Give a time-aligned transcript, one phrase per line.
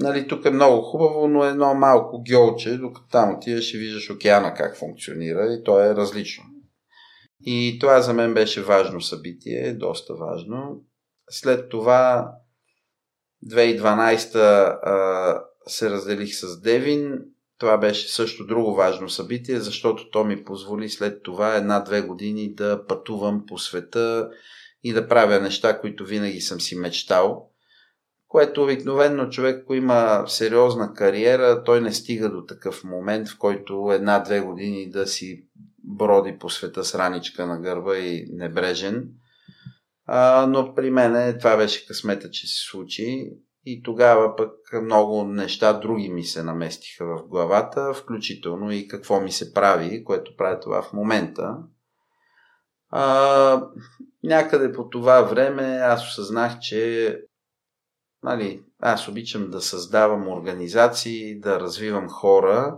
[0.00, 4.54] нали, тук е много хубаво, но едно малко гьолче, докато там отидеш и виждаш океана
[4.54, 6.44] как функционира и то е различно.
[7.46, 10.82] И това за мен беше важно събитие, доста важно.
[11.30, 12.32] След това
[13.46, 17.18] 2012 а, се разделих с Девин.
[17.58, 22.86] Това беше също друго важно събитие, защото то ми позволи след това една-две години да
[22.86, 24.30] пътувам по света
[24.84, 27.49] и да правя неща, които винаги съм си мечтал.
[28.30, 33.90] Което обикновено човек, ако има сериозна кариера, той не стига до такъв момент, в който
[33.92, 35.46] една-две години да си
[35.84, 39.08] броди по света с раничка на гърба и небрежен.
[40.06, 43.30] А, но при мен това беше късмета, че се случи
[43.64, 49.32] и тогава пък много неща други ми се наместиха в главата, включително и какво ми
[49.32, 51.56] се прави, което прави това в момента.
[52.90, 53.66] А,
[54.24, 57.16] някъде по това време аз осъзнах, че
[58.22, 62.76] нали, аз обичам да създавам организации, да развивам хора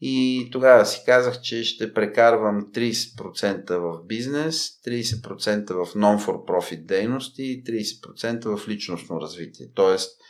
[0.00, 7.64] и тогава си казах, че ще прекарвам 30% в бизнес, 30% в non-for-profit дейности и
[7.64, 9.66] 30% в личностно развитие.
[9.74, 10.20] Тоест,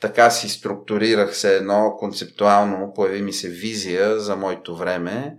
[0.00, 5.36] така си структурирах се едно концептуално, появи ми се визия за моето време,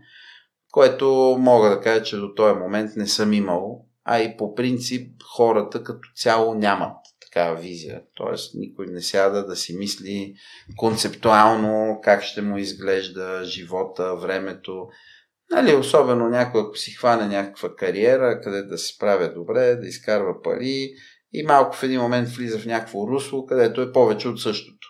[0.72, 5.24] което мога да кажа, че до този момент не съм имал, а и по принцип
[5.24, 8.02] хората като цяло нямат такава визия.
[8.16, 10.34] Тоест, никой не сяда да си мисли
[10.78, 14.88] концептуално как ще му изглежда живота, времето.
[15.52, 20.42] Нали, особено някой, ако си хване някаква кариера, къде да се справя добре, да изкарва
[20.42, 20.90] пари
[21.34, 24.88] и малко в един момент влиза в някакво русло, където е повече от същото.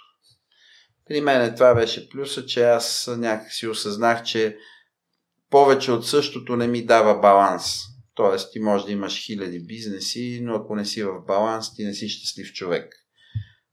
[1.07, 4.57] При мен това беше плюса, че аз някакси осъзнах, че
[5.49, 7.92] повече от същото не ми дава баланс.
[8.15, 11.93] Тоест, ти можеш да имаш хиляди бизнеси, но ако не си в баланс, ти не
[11.93, 12.93] си щастлив човек.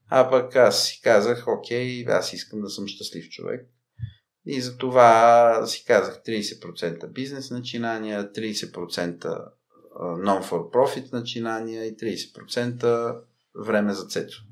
[0.07, 3.67] А пък аз си казах, окей, аз искам да съм щастлив човек.
[4.45, 9.51] И за това си казах 30% бизнес начинания, 30%
[9.99, 13.21] non-for-profit начинания и 30%
[13.65, 14.43] време за цето.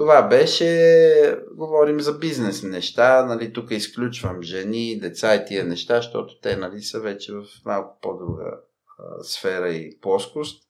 [0.00, 6.40] Това беше, говорим за бизнес неща, нали, тук изключвам жени, деца и тия неща, защото
[6.40, 8.60] те нали, са вече в малко по-друга
[8.98, 10.62] а, сфера и плоскост.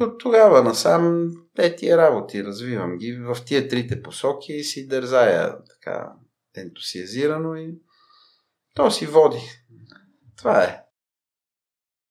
[0.00, 5.56] От тогава насам е тия работи, развивам ги в тия трите посоки и си дързая
[5.64, 6.12] така
[6.56, 7.74] ентусиазирано и
[8.74, 9.40] то си води.
[10.36, 10.82] Това е.